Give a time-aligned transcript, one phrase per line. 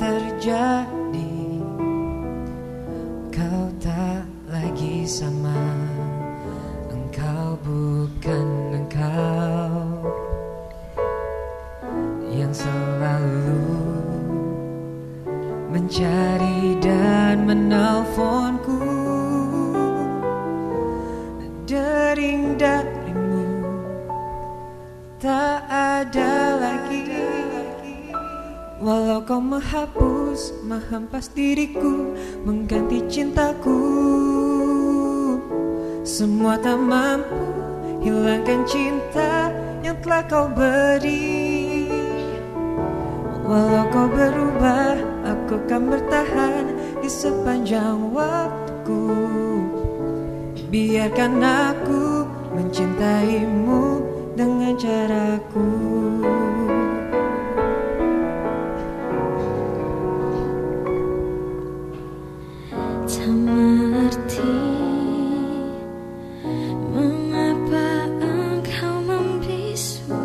[0.00, 1.60] Terjadi.
[3.28, 5.79] Kau tak lagi sama
[15.70, 18.82] mencari dan menelponku.
[21.70, 23.46] Dering darimu
[25.22, 27.06] tak ada lagi.
[28.80, 32.16] Walau kau menghapus, menghempas diriku
[32.48, 33.76] Mengganti cintaku.
[36.00, 37.38] Semua tak mampu
[38.00, 39.52] hilangkan cinta
[39.84, 41.79] yang telah kau beri
[43.50, 44.94] Walau kau berubah,
[45.26, 46.64] aku akan bertahan
[47.02, 49.10] di sepanjang waktuku
[50.70, 54.06] Biarkan aku mencintaimu
[54.38, 55.66] dengan caraku.
[63.10, 64.62] Tak mengerti
[66.94, 70.22] mengapa engkau membisu.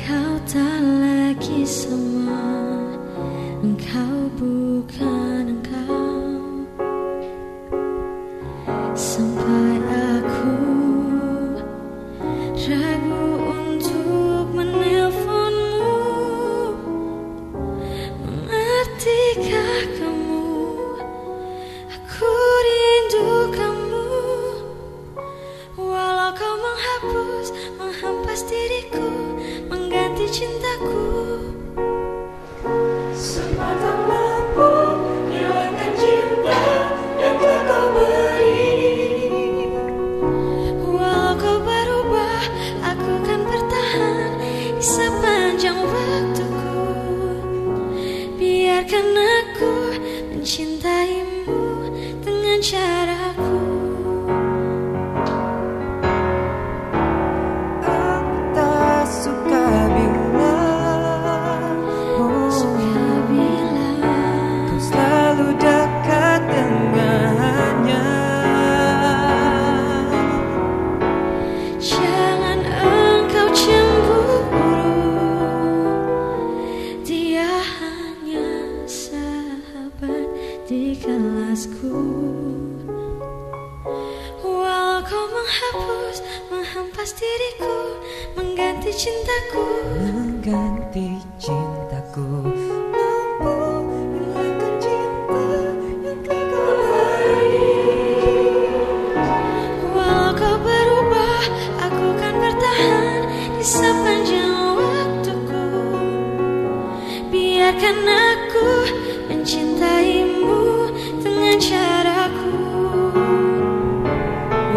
[0.00, 0.99] Kau tak
[1.50, 2.30] 为什么
[3.60, 4.00] 你靠
[4.38, 5.04] 不靠
[48.90, 49.74] Biarkan aku
[50.34, 51.62] mencintaimu
[52.26, 53.69] dengan caraku
[80.70, 81.98] di kelasku
[84.38, 87.98] Walau kau menghapus, menghempas diriku
[88.38, 89.66] Mengganti cintaku.
[89.98, 92.54] Mengganti cintaku.
[92.94, 93.54] Mampu
[94.14, 95.40] hilangkan cinta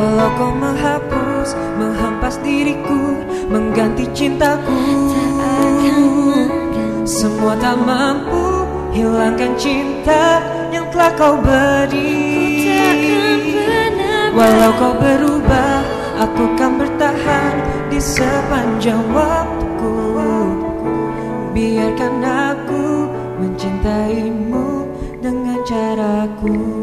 [0.00, 3.20] Walau kau menghapus, menghempas diriku
[3.52, 4.80] Mengganti cintaku.
[7.04, 8.64] Semua tak mampu
[8.96, 10.40] hilangkan cinta
[10.72, 12.64] yang telah kau beri.
[14.32, 15.84] Walau kau berubah,
[16.16, 17.54] aku kan bertahan
[17.92, 19.96] di sepanjang waktuku
[21.52, 24.86] Biarkan aku mencintaimu
[25.20, 26.79] dengan caraku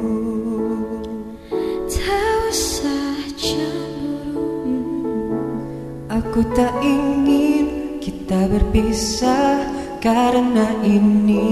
[6.17, 9.61] Aku tak ingin kita berpisah
[10.01, 11.45] karena ini.